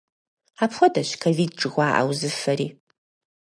[0.63, 2.67] Апхуэдэщ ковид жыхуаӏэ узыфэри.